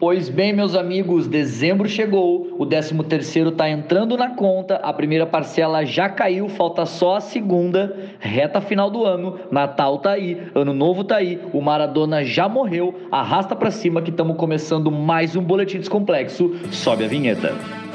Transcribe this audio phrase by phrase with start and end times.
[0.00, 5.26] Pois bem, meus amigos, dezembro chegou, o 13 terceiro está entrando na conta, a primeira
[5.26, 10.72] parcela já caiu, falta só a segunda, reta final do ano, Natal tá aí, Ano
[10.72, 15.42] Novo tá aí, o Maradona já morreu, arrasta para cima que estamos começando mais um
[15.42, 17.87] Boletim Descomplexo, sobe a vinheta.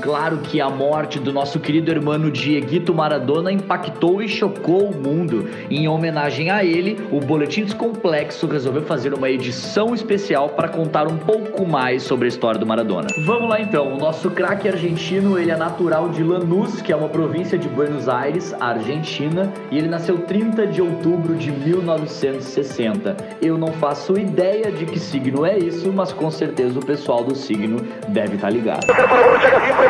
[0.00, 5.48] Claro que a morte do nosso querido irmão Dieguito Maradona impactou e chocou o mundo.
[5.70, 11.16] Em homenagem a ele, o Boletim Descomplexo resolveu fazer uma edição especial para contar um
[11.16, 13.08] pouco mais sobre a história do Maradona.
[13.24, 17.08] Vamos lá então, o nosso craque argentino, ele é natural de Lanús, que é uma
[17.08, 23.16] província de Buenos Aires, Argentina, e ele nasceu 30 de outubro de 1960.
[23.42, 27.34] Eu não faço ideia de que signo é isso, mas com certeza o pessoal do
[27.34, 27.78] signo
[28.08, 28.86] deve estar tá ligado.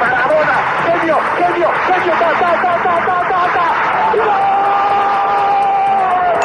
[0.00, 3.66] Maradona, genio, genio, genio, ta, ta, ta, ta, ta, ta, ta.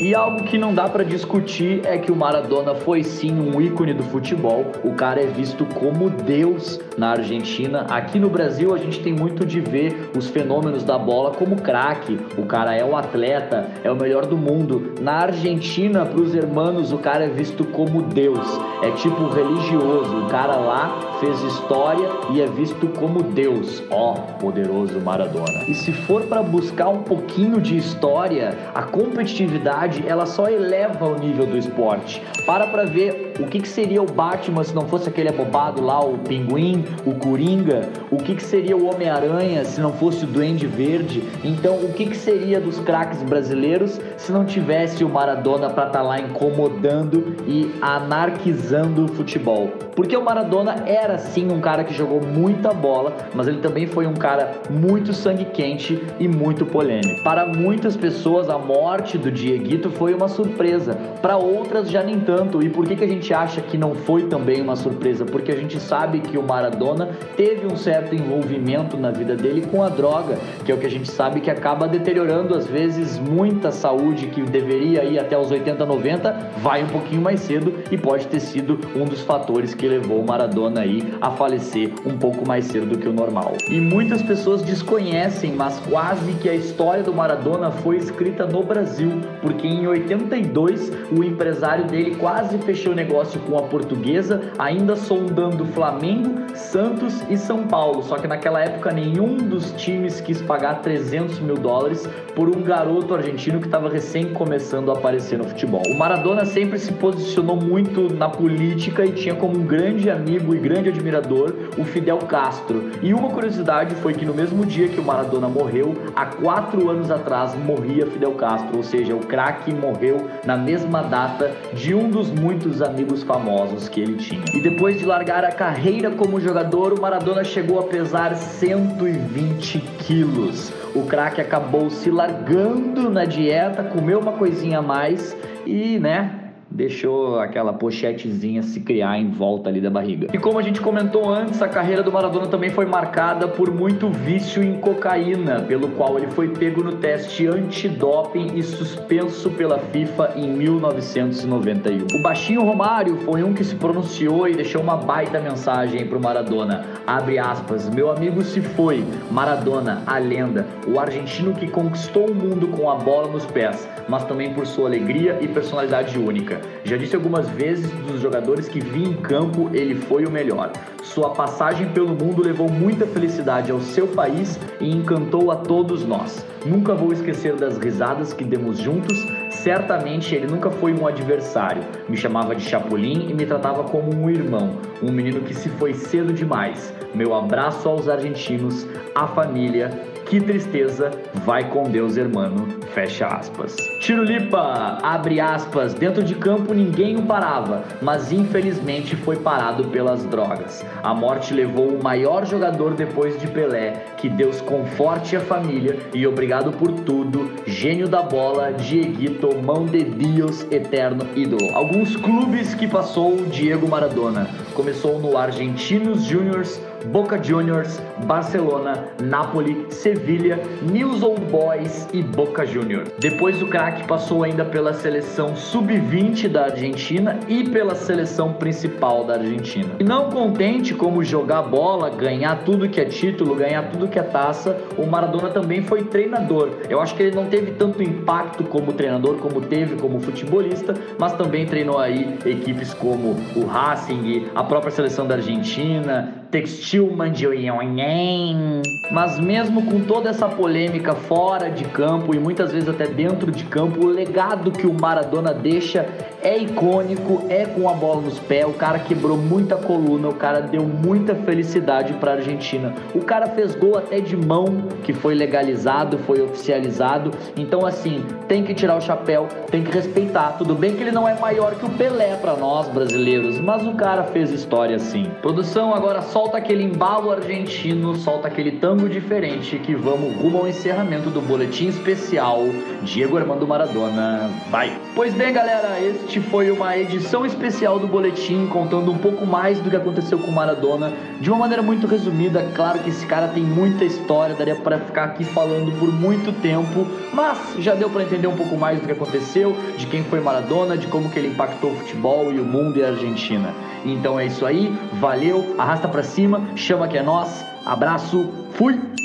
[0.02, 3.94] E algo que não dá para discutir é que o Maradona foi sim um ícone
[3.94, 4.66] do futebol.
[4.84, 7.86] O cara é visto como Deus na Argentina.
[7.90, 12.20] Aqui no Brasil a gente tem muito de ver os fenômenos da bola como craque.
[12.38, 14.96] O cara é o atleta, é o melhor do mundo.
[15.00, 18.48] Na Argentina, para os hermanos, o cara é visto como Deus.
[18.82, 20.26] É tipo religioso.
[20.26, 23.84] O cara lá fez história e é visto como Deus.
[23.92, 25.66] Ó, oh, poderoso Maradona.
[25.68, 31.20] E se for para buscar um pouquinho de história, a competitividade ela só eleva o
[31.20, 32.22] nível do esporte.
[32.46, 36.00] Para pra ver o que, que seria o Batman se não fosse aquele abobado lá,
[36.00, 40.68] o Pinguim, o Coringa, o que, que seria o Homem-Aranha se não fosse o Duende
[40.68, 41.24] Verde.
[41.44, 46.00] Então, o que, que seria dos craques brasileiros se não tivesse o Maradona para estar
[46.00, 49.68] tá lá incomodando e anarquizando o futebol?
[49.96, 54.06] Porque o Maradona era sim um cara que jogou muita bola, mas ele também foi
[54.08, 57.24] um cara muito sangue quente e muito polêmico.
[57.24, 62.62] Para muitas pessoas, a morte do Dieguito foi uma surpresa, para outras já nem tanto.
[62.62, 65.26] E por que, que a gente acha que não foi também uma surpresa?
[65.26, 69.84] Porque a gente sabe que o Maradona teve um certo envolvimento na vida dele com
[69.84, 73.72] a droga, que é o que a gente sabe que acaba deteriorando às vezes muita
[73.72, 78.28] saúde que deveria ir até os 80, 90, vai um pouquinho mais cedo e pode
[78.28, 82.66] ter sido um dos fatores que levou o Maradona aí a falecer um pouco mais
[82.66, 83.54] cedo do que o normal.
[83.70, 89.22] E muitas pessoas desconhecem, mas quase que a história do Maradona foi escrita no Brasil,
[89.42, 93.15] porque em 82 o empresário dele quase fechou negócio
[93.48, 98.04] com a portuguesa, ainda sondando Flamengo, Santos e São Paulo.
[98.04, 103.14] Só que naquela época nenhum dos times quis pagar 300 mil dólares por um garoto
[103.14, 105.82] argentino que estava recém começando a aparecer no futebol.
[105.88, 110.60] O Maradona sempre se posicionou muito na política e tinha como um grande amigo e
[110.60, 112.92] grande admirador, o Fidel Castro.
[113.02, 117.10] E uma curiosidade foi que no mesmo dia que o Maradona morreu, há quatro anos
[117.10, 122.30] atrás morria Fidel Castro, ou seja, o craque morreu na mesma data de um dos
[122.30, 124.44] muitos amigos famosos que ele tinha.
[124.54, 130.72] E depois de largar a carreira como jogador, o Maradona chegou a pesar 120 quilos.
[130.94, 135.36] O craque acabou se largando na dieta, comeu uma coisinha a mais
[135.66, 136.45] e, né,
[136.76, 140.28] deixou aquela pochetezinha se criar em volta ali da barriga.
[140.34, 144.10] E como a gente comentou antes, a carreira do Maradona também foi marcada por muito
[144.10, 150.34] vício em cocaína, pelo qual ele foi pego no teste antidoping e suspenso pela FIFA
[150.36, 152.20] em 1991.
[152.20, 156.86] O baixinho Romário foi um que se pronunciou e deixou uma baita mensagem pro Maradona.
[157.08, 162.68] Abre aspas, meu amigo se foi, Maradona, a lenda, o argentino que conquistou o mundo
[162.68, 166.62] com a bola nos pés, mas também por sua alegria e personalidade única.
[166.84, 170.72] Já disse algumas vezes dos jogadores que vi em campo, ele foi o melhor.
[171.04, 176.46] Sua passagem pelo mundo levou muita felicidade ao seu país e encantou a todos nós.
[176.66, 179.26] Nunca vou esquecer das risadas que demos juntos.
[179.52, 181.84] Certamente ele nunca foi um adversário.
[182.10, 185.94] Me chamava de Chapolin e me tratava como um irmão, um menino que se foi
[185.94, 186.94] cedo demais.
[187.14, 189.90] Meu abraço aos argentinos, à família
[190.26, 191.12] que tristeza,
[191.46, 192.68] vai com Deus, hermano.
[192.94, 193.76] Fecha aspas.
[194.02, 195.94] Tirulipa, abre aspas.
[195.94, 200.86] Dentro de campo ninguém o parava, mas infelizmente foi parado pelas drogas.
[201.04, 204.06] A morte levou o maior jogador depois de Pelé.
[204.18, 207.52] Que Deus conforte a família e obrigado por tudo.
[207.66, 211.74] Gênio da bola, Dieguito, mão de Deus, eterno ídolo.
[211.74, 214.50] Alguns clubes que passou Diego Maradona.
[214.76, 223.10] Começou no Argentinos Juniors, Boca Juniors, Barcelona, Napoli, Sevilha, News Old Boys e Boca Juniors.
[223.18, 229.36] Depois o craque passou ainda pela seleção sub-20 da Argentina e pela seleção principal da
[229.36, 229.96] Argentina.
[229.98, 234.24] E não contente como jogar bola, ganhar tudo que é título, ganhar tudo que é
[234.24, 236.72] taça, o Maradona também foi treinador.
[236.90, 241.32] Eu acho que ele não teve tanto impacto como treinador como teve como futebolista, mas
[241.34, 248.82] também treinou aí equipes como o Racing, a própria seleção da Argentina, Textil Mandioinhonhen.
[249.12, 253.66] Mas mesmo com toda essa polêmica fora de campo e muitas vezes até dentro de
[253.66, 256.08] campo, o legado que o Maradona deixa
[256.42, 258.66] é icônico, é com a bola nos pés.
[258.68, 262.94] O cara quebrou muita coluna, o cara deu muita felicidade para a Argentina.
[263.14, 267.32] O cara fez gol até de mão, que foi legalizado, foi oficializado.
[267.58, 270.56] Então assim, tem que tirar o chapéu, tem que respeitar.
[270.58, 273.94] Tudo bem que ele não é maior que o Pelé para nós brasileiros, mas o
[273.94, 275.30] cara fez história assim.
[275.42, 281.32] Produção agora solta aquele embalo argentino, solta aquele tango diferente que vamos rumo ao encerramento
[281.32, 282.68] do boletim especial
[283.02, 284.52] Diego Armando Maradona.
[284.70, 284.96] Vai!
[285.16, 289.90] Pois bem, galera, este foi uma edição especial do boletim contando um pouco mais do
[289.90, 291.12] que aconteceu com Maradona
[291.42, 292.70] de uma maneira muito resumida.
[292.76, 297.08] Claro que esse cara tem muita história, daria para ficar aqui falando por muito tempo,
[297.34, 300.96] mas já deu para entender um pouco mais do que aconteceu, de quem foi Maradona,
[300.96, 303.74] de como que ele impactou o futebol e o mundo e a Argentina.
[304.06, 309.25] Então é isso aí, valeu, arrasta para cima, chama que é nós, abraço, fui!